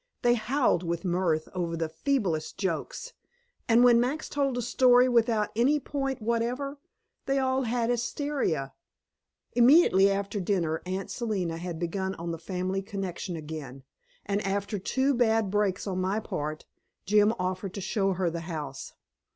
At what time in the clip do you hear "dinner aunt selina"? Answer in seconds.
10.39-11.57